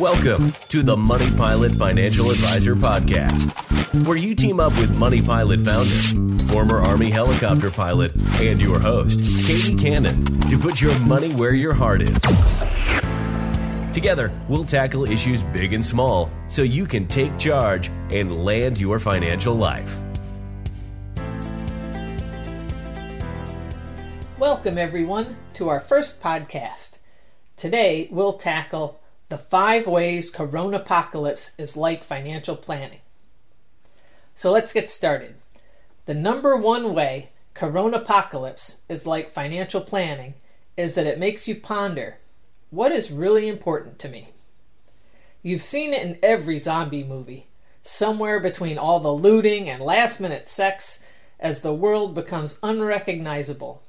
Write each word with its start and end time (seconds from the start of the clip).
Welcome 0.00 0.52
to 0.70 0.82
the 0.82 0.96
Money 0.96 1.30
Pilot 1.36 1.72
Financial 1.72 2.30
Advisor 2.30 2.74
Podcast, 2.74 4.06
where 4.06 4.16
you 4.16 4.34
team 4.34 4.58
up 4.58 4.72
with 4.78 4.96
Money 4.96 5.20
Pilot 5.20 5.60
founder, 5.60 6.46
former 6.50 6.78
Army 6.78 7.10
helicopter 7.10 7.70
pilot, 7.70 8.12
and 8.40 8.62
your 8.62 8.78
host, 8.78 9.20
Katie 9.46 9.76
Cannon, 9.76 10.24
to 10.48 10.58
put 10.58 10.80
your 10.80 10.98
money 11.00 11.34
where 11.34 11.52
your 11.52 11.74
heart 11.74 12.00
is. 12.00 12.18
Together, 13.92 14.32
we'll 14.48 14.64
tackle 14.64 15.04
issues 15.04 15.42
big 15.42 15.74
and 15.74 15.84
small 15.84 16.30
so 16.48 16.62
you 16.62 16.86
can 16.86 17.06
take 17.06 17.36
charge 17.36 17.88
and 18.10 18.42
land 18.42 18.78
your 18.78 18.98
financial 18.98 19.54
life. 19.54 19.98
Welcome, 24.38 24.78
everyone, 24.78 25.36
to 25.52 25.68
our 25.68 25.80
first 25.80 26.22
podcast. 26.22 26.96
Today, 27.58 28.08
we'll 28.10 28.32
tackle 28.32 28.99
the 29.30 29.38
five 29.38 29.86
ways 29.86 30.28
Corona 30.28 30.78
Apocalypse 30.78 31.52
is 31.56 31.76
like 31.76 32.02
financial 32.02 32.56
planning. 32.56 32.98
So 34.34 34.50
let's 34.50 34.72
get 34.72 34.90
started. 34.90 35.36
The 36.06 36.14
number 36.14 36.56
one 36.56 36.92
way 36.92 37.30
Corona 37.54 37.98
Apocalypse 37.98 38.78
is 38.88 39.06
like 39.06 39.30
financial 39.30 39.82
planning 39.82 40.34
is 40.76 40.94
that 40.94 41.06
it 41.06 41.18
makes 41.18 41.46
you 41.46 41.54
ponder 41.54 42.18
what 42.70 42.90
is 42.90 43.12
really 43.12 43.46
important 43.46 44.00
to 44.00 44.08
me. 44.08 44.30
You've 45.44 45.62
seen 45.62 45.94
it 45.94 46.02
in 46.02 46.18
every 46.24 46.56
zombie 46.56 47.04
movie, 47.04 47.46
somewhere 47.84 48.40
between 48.40 48.78
all 48.78 48.98
the 48.98 49.12
looting 49.12 49.70
and 49.70 49.80
last 49.80 50.18
minute 50.18 50.48
sex 50.48 51.04
as 51.38 51.60
the 51.60 51.72
world 51.72 52.16
becomes 52.16 52.58
unrecognizable. 52.64 53.80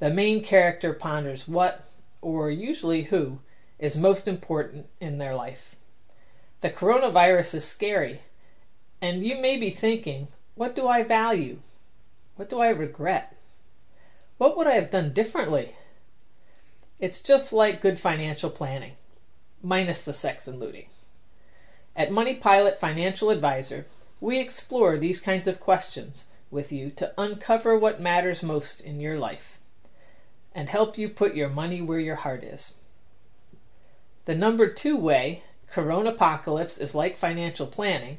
The 0.00 0.10
main 0.10 0.42
character 0.42 0.92
ponders 0.92 1.46
what 1.46 1.84
or 2.20 2.50
usually 2.50 3.02
who, 3.02 3.38
is 3.80 3.96
most 3.96 4.28
important 4.28 4.86
in 5.00 5.16
their 5.16 5.34
life. 5.34 5.74
The 6.60 6.70
coronavirus 6.70 7.54
is 7.54 7.64
scary, 7.66 8.20
and 9.00 9.24
you 9.24 9.36
may 9.40 9.56
be 9.56 9.70
thinking, 9.70 10.28
what 10.54 10.76
do 10.76 10.86
I 10.86 11.02
value? 11.02 11.60
What 12.36 12.50
do 12.50 12.60
I 12.60 12.68
regret? 12.68 13.34
What 14.36 14.56
would 14.58 14.66
I 14.66 14.74
have 14.74 14.90
done 14.90 15.14
differently? 15.14 15.74
It's 16.98 17.22
just 17.22 17.54
like 17.54 17.80
good 17.80 17.98
financial 17.98 18.50
planning, 18.50 18.92
minus 19.62 20.02
the 20.02 20.12
sex 20.12 20.46
and 20.46 20.60
looting. 20.60 20.86
At 21.96 22.12
Money 22.12 22.34
Pilot 22.34 22.78
Financial 22.78 23.30
Advisor, 23.30 23.86
we 24.20 24.38
explore 24.38 24.98
these 24.98 25.20
kinds 25.20 25.46
of 25.46 25.58
questions 25.58 26.26
with 26.50 26.70
you 26.70 26.90
to 26.90 27.14
uncover 27.16 27.78
what 27.78 28.02
matters 28.02 28.42
most 28.42 28.82
in 28.82 29.00
your 29.00 29.18
life 29.18 29.58
and 30.54 30.68
help 30.68 30.98
you 30.98 31.08
put 31.08 31.34
your 31.34 31.48
money 31.48 31.80
where 31.80 31.98
your 31.98 32.16
heart 32.16 32.44
is. 32.44 32.74
The 34.30 34.36
number 34.36 34.68
two 34.68 34.96
way 34.96 35.42
Corona 35.66 36.10
Apocalypse 36.10 36.78
is 36.78 36.94
like 36.94 37.16
financial 37.16 37.66
planning 37.66 38.18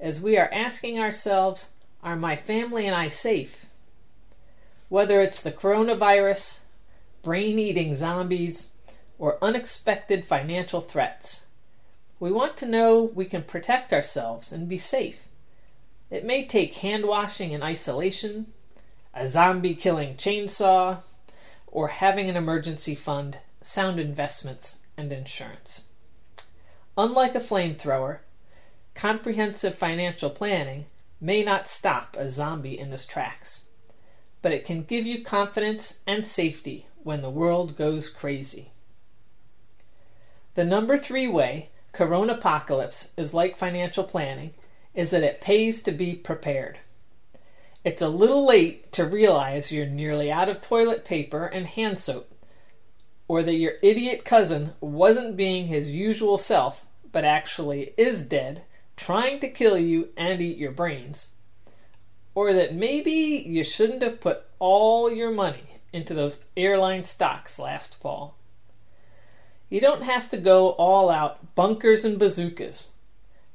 as 0.00 0.20
we 0.20 0.36
are 0.36 0.52
asking 0.52 0.98
ourselves, 0.98 1.68
are 2.02 2.16
my 2.16 2.34
family 2.34 2.84
and 2.84 2.96
I 2.96 3.06
safe? 3.06 3.66
Whether 4.88 5.20
it's 5.20 5.40
the 5.40 5.52
coronavirus, 5.52 6.58
brain 7.22 7.60
eating 7.60 7.94
zombies, 7.94 8.72
or 9.20 9.38
unexpected 9.40 10.26
financial 10.26 10.80
threats, 10.80 11.42
we 12.18 12.32
want 12.32 12.56
to 12.56 12.66
know 12.66 13.00
we 13.00 13.26
can 13.26 13.44
protect 13.44 13.92
ourselves 13.92 14.50
and 14.50 14.68
be 14.68 14.78
safe. 14.78 15.28
It 16.10 16.24
may 16.24 16.44
take 16.44 16.74
hand 16.74 17.06
washing 17.06 17.54
and 17.54 17.62
isolation, 17.62 18.52
a 19.14 19.28
zombie 19.28 19.76
killing 19.76 20.16
chainsaw, 20.16 21.02
or 21.68 21.86
having 21.86 22.28
an 22.28 22.34
emergency 22.34 22.96
fund, 22.96 23.38
sound 23.62 24.00
investments, 24.00 24.78
and 25.00 25.12
insurance. 25.12 25.84
Unlike 26.98 27.34
a 27.34 27.40
flamethrower, 27.40 28.18
comprehensive 28.94 29.74
financial 29.74 30.28
planning 30.28 30.84
may 31.20 31.42
not 31.42 31.66
stop 31.66 32.16
a 32.16 32.28
zombie 32.28 32.78
in 32.78 32.90
his 32.90 33.06
tracks, 33.06 33.64
but 34.42 34.52
it 34.52 34.66
can 34.66 34.82
give 34.82 35.06
you 35.06 35.24
confidence 35.24 36.00
and 36.06 36.26
safety 36.26 36.86
when 37.02 37.22
the 37.22 37.30
world 37.30 37.76
goes 37.76 38.10
crazy. 38.10 38.72
The 40.54 40.64
number 40.64 40.98
three 40.98 41.26
way 41.26 41.70
Corona 41.92 42.34
Apocalypse 42.34 43.08
is 43.16 43.32
like 43.32 43.56
financial 43.56 44.04
planning 44.04 44.52
is 44.94 45.10
that 45.10 45.22
it 45.22 45.40
pays 45.40 45.82
to 45.82 45.92
be 45.92 46.14
prepared. 46.14 46.78
It's 47.84 48.02
a 48.02 48.08
little 48.08 48.44
late 48.44 48.92
to 48.92 49.06
realize 49.06 49.72
you're 49.72 49.86
nearly 49.86 50.30
out 50.30 50.50
of 50.50 50.60
toilet 50.60 51.06
paper 51.06 51.46
and 51.46 51.66
hand 51.66 51.98
soap, 51.98 52.29
or 53.30 53.44
that 53.44 53.54
your 53.54 53.74
idiot 53.80 54.24
cousin 54.24 54.72
wasn't 54.80 55.36
being 55.36 55.68
his 55.68 55.88
usual 55.88 56.36
self, 56.36 56.84
but 57.12 57.24
actually 57.24 57.94
is 57.96 58.22
dead, 58.22 58.60
trying 58.96 59.38
to 59.38 59.46
kill 59.46 59.78
you 59.78 60.08
and 60.16 60.42
eat 60.42 60.58
your 60.58 60.72
brains, 60.72 61.28
or 62.34 62.52
that 62.52 62.74
maybe 62.74 63.12
you 63.46 63.62
shouldn't 63.62 64.02
have 64.02 64.18
put 64.18 64.42
all 64.58 65.08
your 65.08 65.30
money 65.30 65.78
into 65.92 66.12
those 66.12 66.44
airline 66.56 67.04
stocks 67.04 67.56
last 67.56 67.94
fall. 67.94 68.34
You 69.68 69.80
don't 69.80 70.02
have 70.02 70.28
to 70.30 70.36
go 70.36 70.70
all 70.70 71.08
out 71.08 71.54
bunkers 71.54 72.04
and 72.04 72.18
bazookas, 72.18 72.94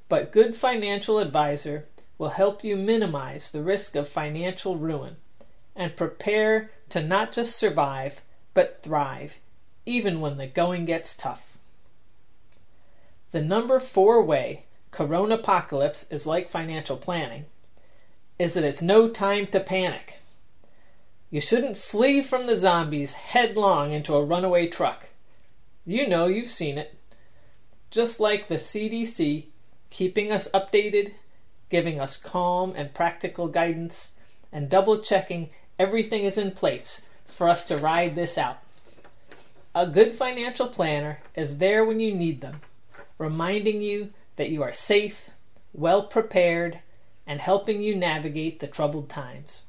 but 0.08 0.32
good 0.32 0.56
financial 0.56 1.20
advisor 1.20 1.86
will 2.18 2.30
help 2.30 2.64
you 2.64 2.78
minimize 2.78 3.52
the 3.52 3.62
risk 3.62 3.98
of 3.98 4.08
financial 4.08 4.78
ruin 4.78 5.18
and 5.76 5.98
prepare 5.98 6.72
to 6.88 7.02
not 7.02 7.34
just 7.34 7.58
survive, 7.58 8.22
but 8.54 8.82
thrive, 8.82 9.38
even 9.86 10.22
when 10.22 10.38
the 10.38 10.48
going 10.48 10.86
gets 10.86 11.16
tough. 11.16 11.58
The 13.32 13.42
number 13.42 13.80
four 13.80 14.22
way 14.22 14.66
Corona 14.92 15.36
Apocalypse 15.36 16.06
is 16.10 16.26
like 16.26 16.50
financial 16.50 16.98
planning 16.98 17.46
is 18.40 18.54
that 18.54 18.64
it's 18.64 18.82
no 18.82 19.08
time 19.10 19.48
to 19.48 19.60
panic. 19.60 20.20
You 21.30 21.42
shouldn't 21.42 21.78
flee 21.78 22.22
from 22.22 22.48
the 22.48 22.56
zombies 22.56 23.14
headlong 23.14 23.92
into 23.92 24.14
a 24.14 24.24
runaway 24.24 24.68
truck. 24.68 25.10
You 25.86 26.08
know, 26.08 26.28
you've 26.28 26.50
seen 26.50 26.78
it. 26.78 26.96
Just 27.92 28.20
like 28.20 28.48
the 28.48 28.56
CDC 28.56 29.48
keeping 29.90 30.32
us 30.32 30.50
updated 30.50 31.14
giving 31.70 32.00
us 32.00 32.16
calm 32.16 32.74
and 32.76 32.94
practical 32.94 33.48
guidance, 33.48 34.14
and 34.52 34.70
double 34.70 35.00
checking 35.00 35.50
everything 35.80 36.24
is 36.24 36.38
in 36.38 36.52
place 36.52 37.02
for 37.26 37.50
us 37.50 37.66
to 37.66 37.78
ride 37.78 38.16
this 38.16 38.38
out. 38.38 38.60
A 39.78 39.86
good 39.86 40.16
financial 40.16 40.70
planner 40.70 41.20
is 41.36 41.58
there 41.58 41.84
when 41.84 42.00
you 42.00 42.16
need 42.16 42.40
them, 42.40 42.62
reminding 43.18 43.82
you 43.82 44.14
that 44.38 44.50
you 44.50 44.64
are 44.64 44.72
safe, 44.72 45.32
well 45.74 46.04
prepared, 46.04 46.80
and 47.28 47.42
helping 47.42 47.84
you 47.84 47.94
navigate 47.94 48.62
the 48.62 48.68
troubled 48.68 49.10
times. 49.10 49.64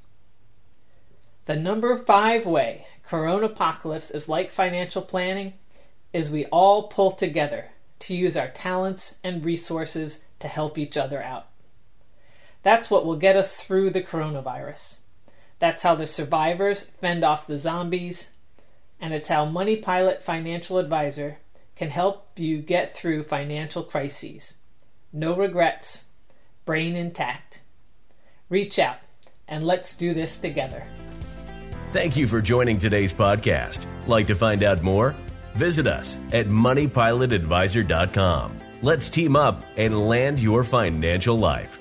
The 1.47 1.57
number 1.57 1.97
five 1.97 2.47
way 2.47 2.87
Corona 3.03 3.47
Apocalypse 3.47 4.13
is 4.13 4.29
like 4.29 4.53
financial 4.53 5.03
planning 5.03 5.55
is 6.13 6.31
we 6.31 6.45
all 6.47 6.85
pull 6.85 7.11
together 7.11 7.71
to 7.99 8.15
use 8.15 8.37
our 8.37 8.49
talents 8.49 9.17
and 9.25 9.45
resources 9.45 10.23
to 10.39 10.47
help 10.47 10.79
each 10.79 10.97
other 10.97 11.21
out. 11.21 11.49
That's 12.63 12.89
what 12.93 13.05
will 13.05 13.17
get 13.17 13.35
us 13.35 13.57
through 13.57 13.91
the 13.91 14.03
coronavirus. 14.05 14.99
That's 15.59 15.83
how 15.83 15.97
the 15.97 16.07
survivors 16.07 16.85
fend 16.85 17.25
off 17.25 17.49
the 17.49 17.59
zombies, 17.59 18.31
and 19.01 19.15
it's 19.15 19.29
how 19.29 19.45
Money 19.45 19.77
Pilot 19.77 20.23
Financial 20.23 20.79
Advisor 20.79 21.39
can 21.77 21.91
help 21.91 22.31
you 22.37 22.59
get 22.59 22.97
through 22.97 23.23
financial 23.23 23.83
crises. 23.83 24.55
No 25.13 25.37
regrets, 25.37 26.05
brain 26.65 26.97
intact. 26.97 27.61
Reach 28.49 28.79
out 28.79 28.97
and 29.49 29.65
let's 29.65 29.97
do 29.97 30.15
this 30.15 30.39
together. 30.39 30.85
Thank 31.93 32.17
you 32.17 32.27
for 32.27 32.41
joining 32.41 32.79
today's 32.79 33.13
podcast. 33.13 33.87
Like 34.07 34.27
to 34.27 34.35
find 34.35 34.63
out 34.63 34.83
more? 34.83 35.15
Visit 35.55 35.87
us 35.87 36.19
at 36.33 36.49
moneypilotadvisor.com. 36.49 38.57
Let's 38.83 39.09
team 39.09 39.37
up 39.37 39.63
and 39.77 40.07
land 40.07 40.39
your 40.39 40.65
financial 40.65 41.39
life. 41.39 41.81